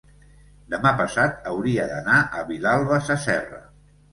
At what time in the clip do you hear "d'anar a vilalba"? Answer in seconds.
1.91-3.01